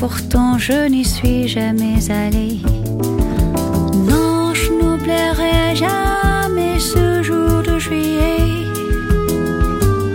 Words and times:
Pourtant 0.00 0.56
je 0.56 0.88
n'y 0.88 1.04
suis 1.04 1.46
jamais 1.46 2.10
allée. 2.10 2.58
Non, 4.10 4.54
je 4.54 4.72
n'oublierai 4.72 5.76
jamais 5.76 6.78
ce 6.78 7.22
jour 7.22 7.62
de 7.62 7.78
juillet 7.78 8.64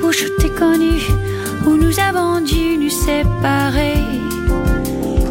où 0.04 0.12
je 0.12 0.28
t'ai 0.40 0.50
connu, 0.50 0.98
où 1.68 1.78
nous 1.84 2.00
avons 2.00 2.42
dû 2.42 2.78
nous 2.82 2.96
séparer 3.08 4.02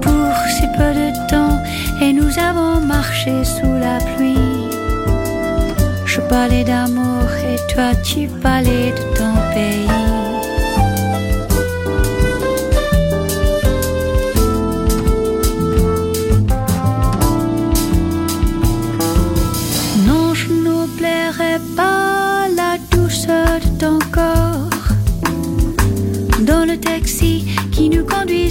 pour 0.01 0.35
si 0.55 0.67
peu 0.79 0.93
de 1.03 1.09
temps 1.29 1.59
et 2.01 2.13
nous 2.13 2.33
avons 2.39 2.81
marché 2.81 3.35
sous 3.45 3.75
la 3.87 3.99
pluie. 4.15 4.69
Je 6.07 6.21
parlais 6.21 6.63
d'amour 6.63 7.27
et 7.51 7.59
toi 7.73 7.89
tu 8.05 8.29
parlais 8.41 8.93
de 8.99 9.05
ton 9.19 9.35
pays. 9.53 10.14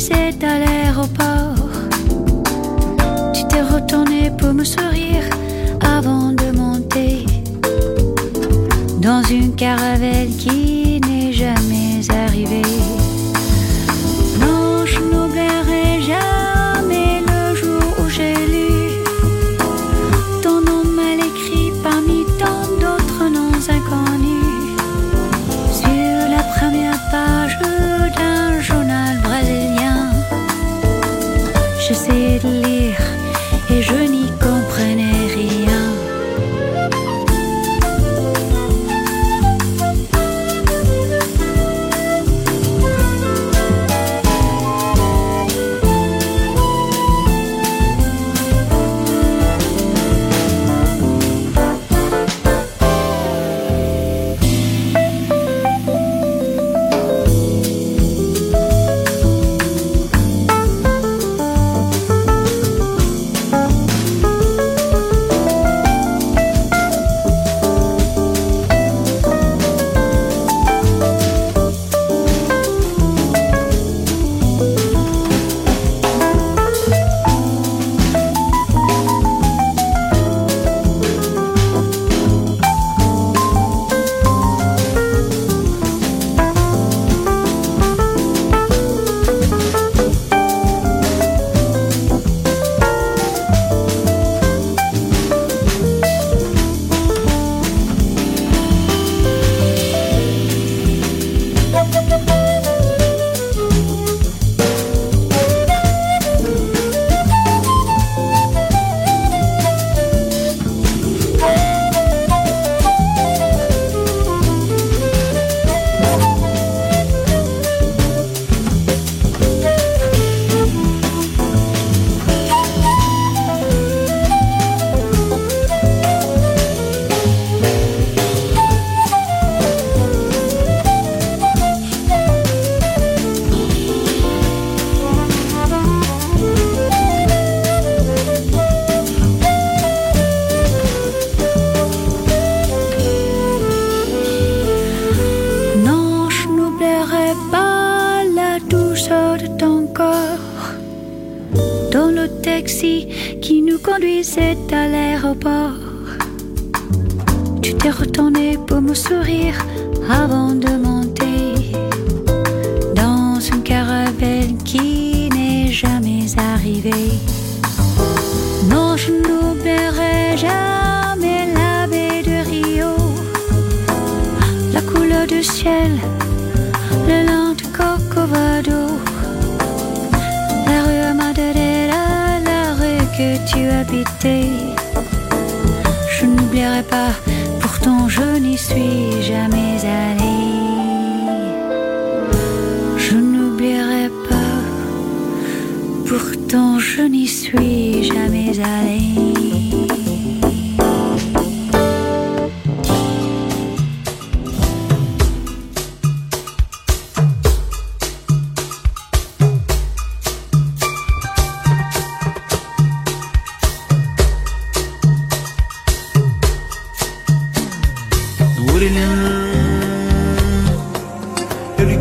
c'est 0.04 0.44
à 0.44 0.60
l'aéroport. 0.60 1.33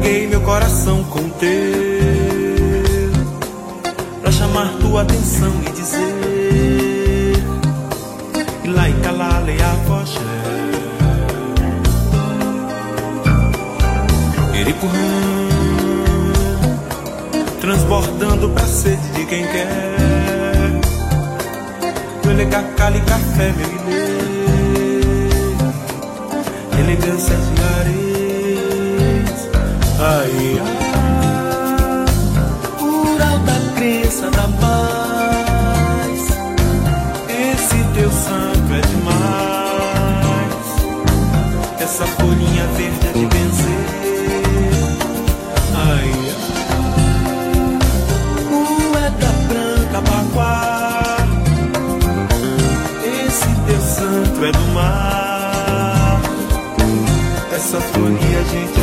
Peguei 0.03 0.27
meu 0.27 0.41
coração 0.41 1.05
com 1.05 1.29
teu 1.29 1.49
Pra 4.21 4.33
chamar 4.33 4.69
tua 4.81 5.03
atenção 5.03 5.53
e 5.65 5.71
dizer 5.71 7.37
Ilaika 8.65 9.13
lale 9.13 9.63
avogé 9.63 10.19
Iripurã 14.59 14.93
Transbordando 17.61 18.49
pra 18.49 18.67
sede 18.67 19.09
de 19.13 19.25
quem 19.27 19.47
quer. 19.47 20.81
Ele 22.29 22.43
é 22.43 22.47
cacali 22.47 23.01
café, 23.03 23.53
meu 23.53 23.69
ilê 23.69 24.11
Elegância 26.81 27.37
de 27.37 27.63
areia 27.79 28.02
ai, 30.03 30.61
ai. 30.61 30.83
Mural 32.81 33.39
da 33.41 33.59
crença 33.77 34.31
da 34.31 34.49
paz. 34.61 36.21
Esse 37.29 37.79
teu 37.95 38.11
santo 38.11 38.75
é 38.75 38.81
demais. 38.81 40.67
Essa 41.81 42.07
folhinha 42.07 42.67
verde 42.77 43.07
é 43.07 43.13
de 43.13 43.27
vencer. 43.27 43.85
Ai, 45.75 46.11
ai. 46.33 46.43
Moeda 48.51 49.31
branca, 49.49 49.99
baguá. 50.11 51.17
Esse 53.05 53.51
teu 53.67 53.81
santo 53.81 54.45
é 54.45 54.53
do 54.53 54.67
mar. 54.75 56.21
Essa 57.55 57.81
folhinha, 57.81 58.45
gente, 58.51 58.82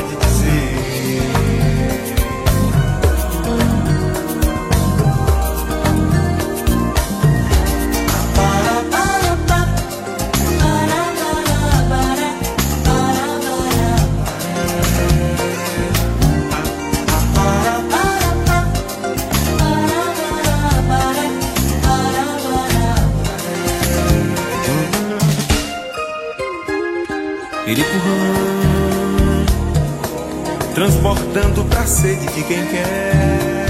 de 32.40 32.46
quem 32.46 32.66
quer. 32.68 33.68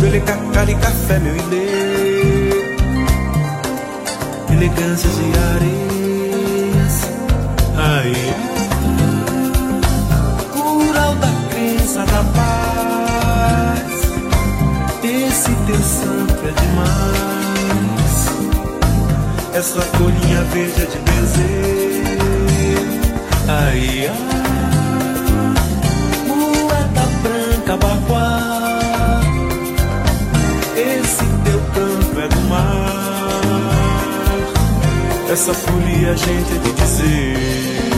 Bele 0.00 0.20
cacá 0.20 0.66
café, 0.80 1.18
meu 1.18 1.34
ilê, 1.36 2.50
elegância 4.52 5.10
de 5.10 5.32
areia. 5.54 5.82
Ai, 7.76 8.12
Cural 10.52 11.14
da 11.16 11.30
crença 11.50 12.04
da 12.06 12.24
paz. 12.36 13.92
Esse 15.02 15.52
teu 15.66 15.82
santo 15.82 16.46
é 16.46 16.52
demais. 16.60 18.16
Essa 19.54 19.82
folhinha 19.82 20.42
verde 20.52 20.82
é 20.82 20.86
de 20.86 20.98
benzer. 20.98 22.18
Ai, 23.48 24.08
ai. 24.08 24.41
Tabaquá. 27.72 29.20
Esse 30.76 31.24
teu 31.42 31.58
canto 31.74 32.20
é 32.20 32.28
do 32.28 32.40
mar. 32.42 33.32
Essa 35.30 35.54
folia 35.54 36.10
a 36.10 36.14
gente 36.14 36.52
é 36.52 36.58
de 36.58 36.72
dizer. 36.72 37.91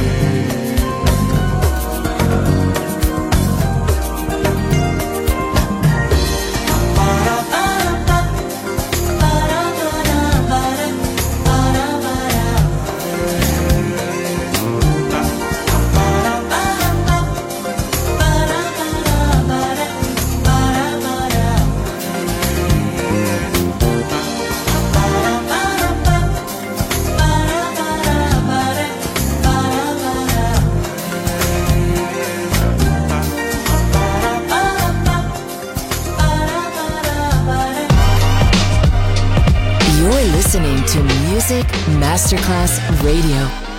Masterclass 42.14 42.78
Radio. 43.02 43.73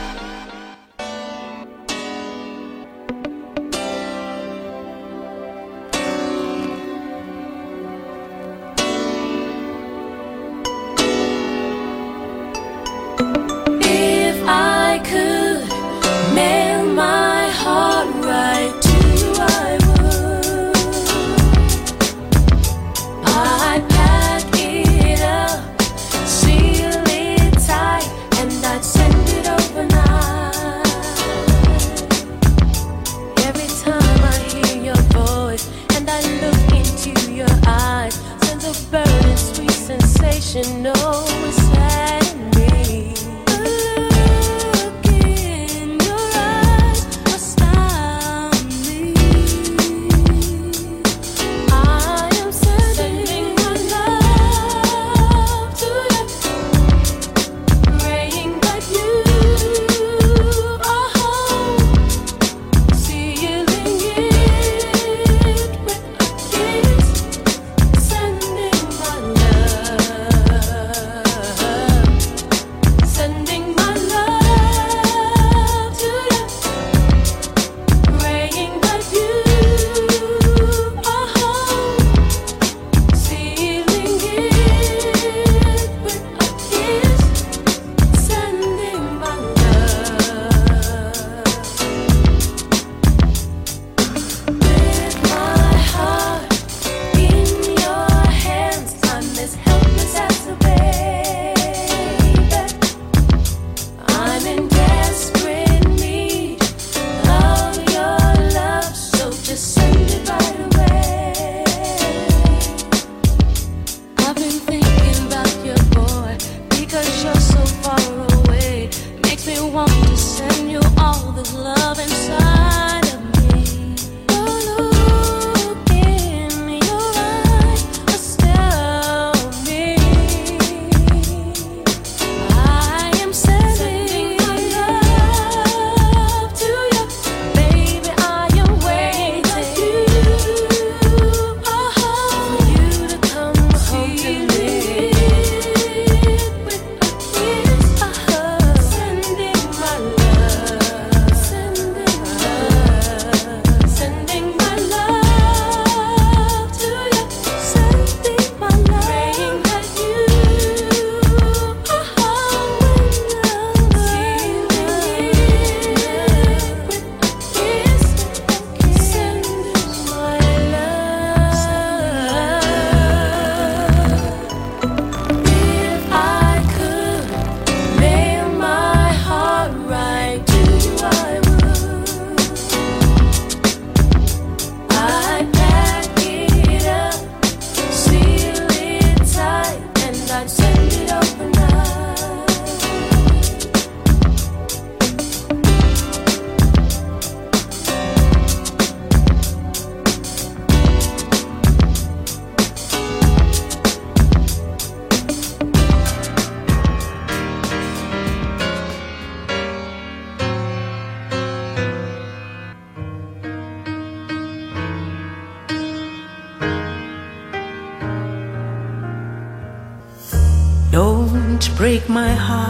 My 222.09 222.33
heart, 222.33 222.64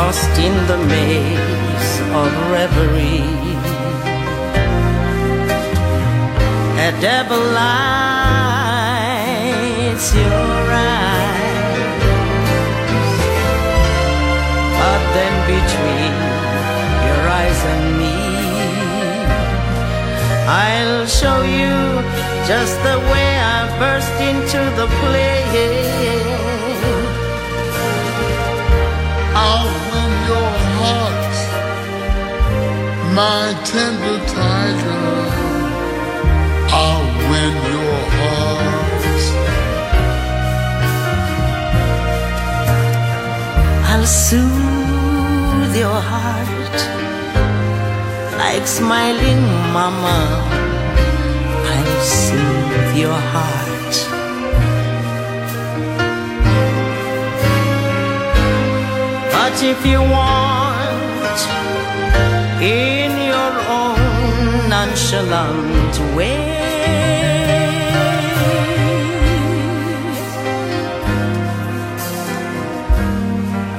lost 0.00 0.34
in 0.48 0.56
the 0.70 0.78
maze 0.94 1.92
of 2.20 2.30
reverie. 2.56 3.36
A 6.88 6.90
devil 7.08 7.42
lights 7.60 7.86
your 10.22 10.64
eyes, 10.96 12.02
but 14.80 15.02
then 15.16 15.34
between 15.54 16.14
your 17.06 17.22
eyes 17.40 17.60
and 17.74 17.84
me, 18.00 18.18
I'll 20.66 21.04
show 21.20 21.38
you 21.58 21.74
just 22.50 22.74
the 22.88 22.98
way 23.12 23.28
I 23.54 23.58
burst 23.82 24.14
into 24.30 24.60
the 24.78 24.86
play. 25.00 26.49
My 33.20 33.48
tender 33.72 34.18
tiger. 34.34 35.06
I'll 36.82 37.08
win 37.30 37.54
your 37.74 38.00
heart. 38.16 39.22
I'll 43.90 44.08
soothe 44.28 45.74
your 45.84 46.00
heart 46.12 46.78
like 48.42 48.66
smiling 48.78 49.42
mama. 49.76 50.18
I'll 51.74 52.02
soothe 52.22 52.92
your 53.04 53.20
heart. 53.34 53.94
But 59.34 59.54
if 59.72 59.80
you 59.92 60.00
want, 60.16 61.40
in 62.60 63.10
your 63.26 63.52
own 63.68 64.68
nonchalant 64.68 65.98
way, 66.14 66.58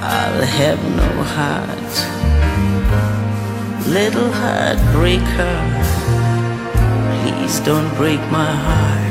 I'll 0.01 0.41
have 0.41 0.81
no 0.97 1.11
heart, 1.35 1.93
little 3.88 4.31
heartbreaker. 4.31 5.57
Please 7.21 7.59
don't 7.59 7.93
break 7.97 8.19
my 8.31 8.51
heart. 8.51 9.11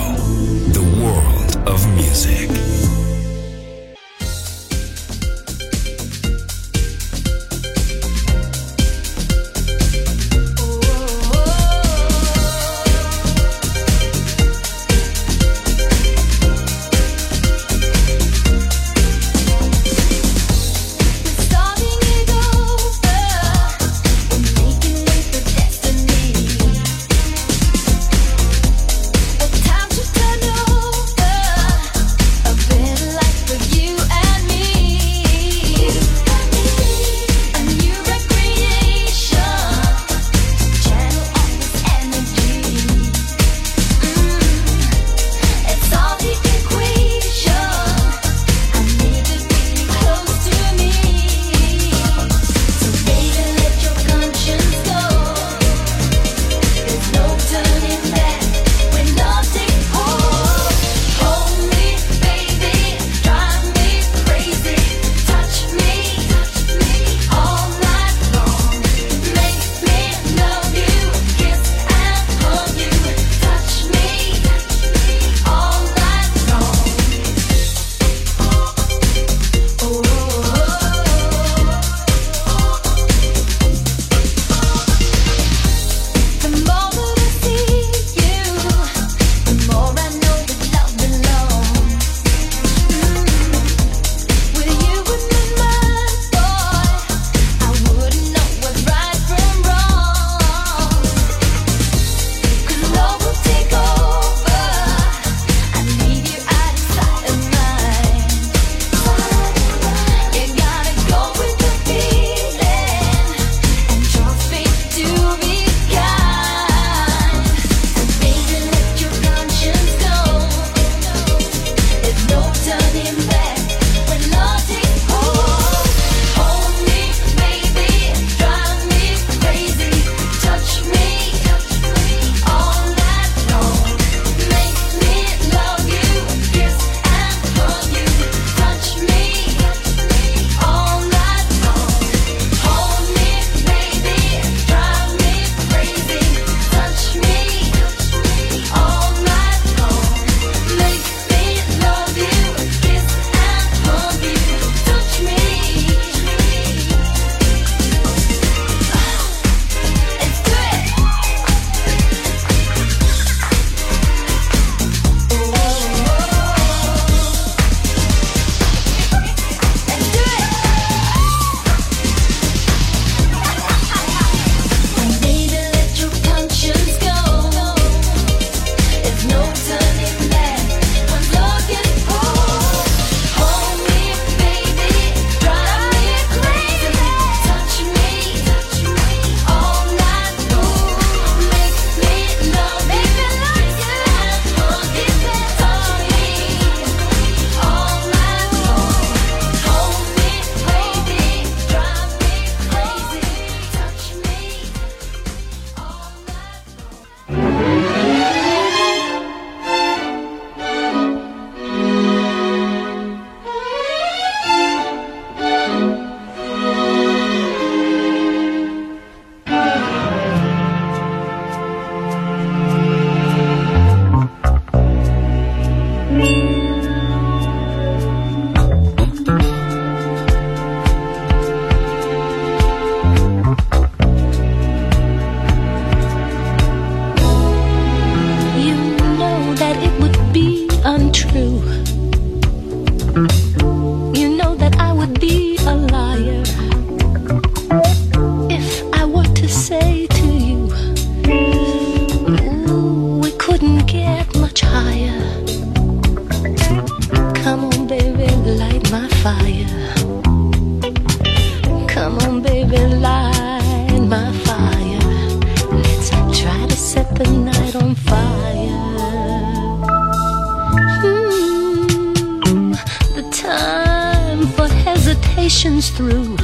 through. 275.89 276.37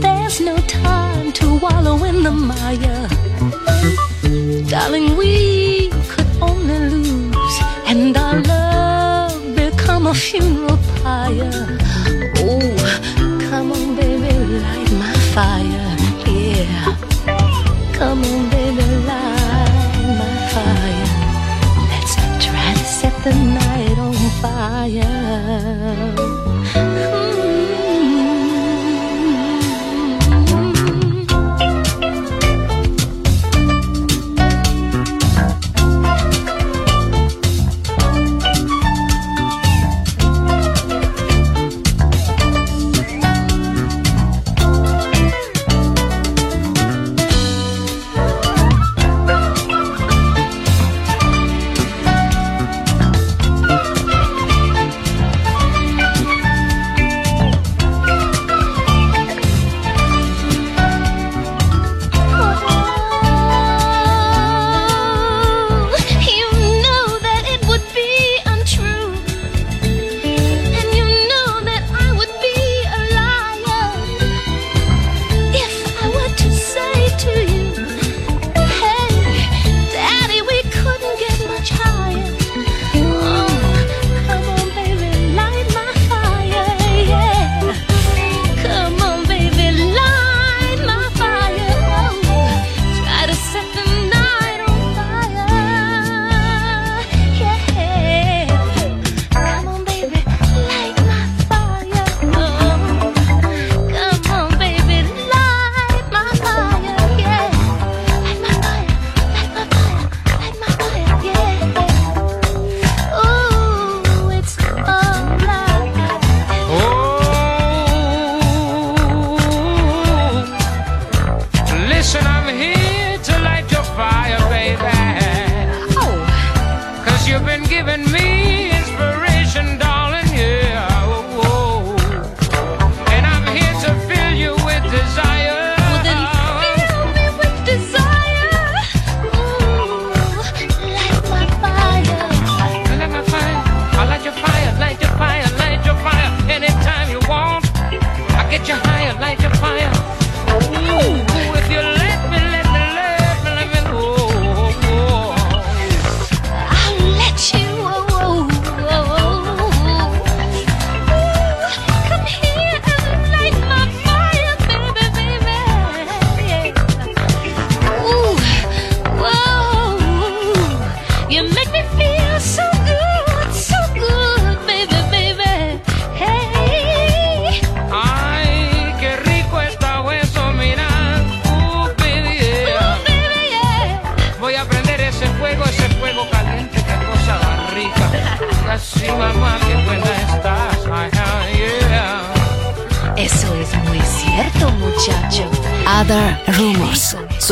There's 0.00 0.40
no 0.40 0.56
time 0.66 1.32
to 1.32 1.58
wallow 1.60 2.02
in 2.04 2.22
the 2.24 2.32
mire. 2.32 3.08
Darling, 4.68 5.16
we 5.16 5.88
could 6.08 6.26
only 6.40 6.78
lose, 6.90 7.56
and 7.86 8.16
our 8.16 8.40
love 8.42 9.54
become 9.54 10.08
a 10.08 10.14
funeral 10.14 10.78
pyre. 11.02 11.81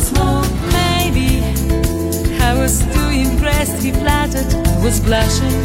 once 0.00 0.18
more, 0.18 0.42
maybe. 0.72 1.42
I 2.40 2.54
was 2.56 2.80
too 2.94 3.08
impressed, 3.08 3.82
he 3.82 3.92
flattered, 3.92 4.54
I 4.54 4.84
was 4.84 5.00
blushing. 5.00 5.60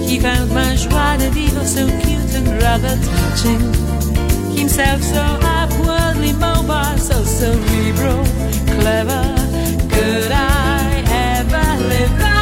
He 0.00 0.18
found 0.18 0.50
my 0.50 0.76
joie 0.76 1.16
de 1.18 1.30
vivre 1.30 1.64
so 1.64 1.86
cute 1.86 2.34
and 2.34 2.48
rather 2.62 2.96
touching. 2.96 3.60
Himself 4.56 5.02
so 5.02 5.24
upwardly 5.42 6.32
mobile, 6.32 6.98
so 6.98 7.22
cerebral, 7.24 8.24
clever. 8.80 9.24
Could 9.90 10.32
I 10.32 11.04
ever 11.08 11.84
live? 11.88 12.33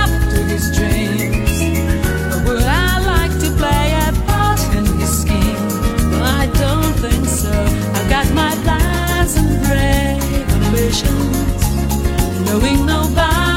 knowing 12.45 12.85
nobody. 12.85 13.52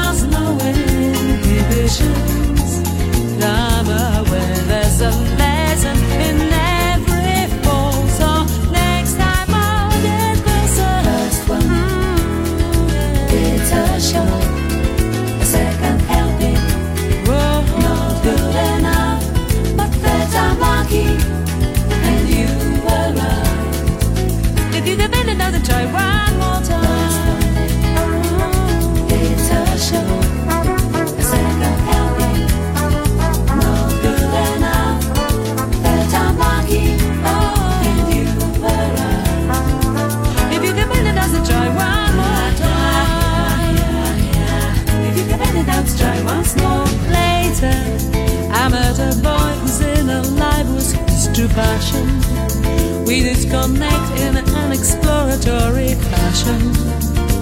in 53.82 54.36
an 54.36 54.72
exploratory 54.72 55.94
fashion. 55.94 56.74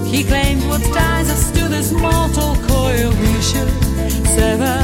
He 0.05 0.25
claimed 0.25 0.65
what 0.67 0.83
ties 0.83 1.31
us 1.31 1.51
to 1.53 1.69
this 1.69 1.93
mortal 1.93 2.57
coil 2.67 3.11
we 3.11 3.43
should 3.43 3.71
sever. 4.37 4.84